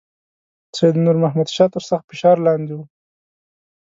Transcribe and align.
سید 0.77 0.95
نور 1.05 1.17
محمد 1.23 1.49
شاه 1.55 1.69
تر 1.73 1.83
سخت 1.89 2.05
فشار 2.09 2.37
لاندې 2.47 2.71
وو. 2.75 2.85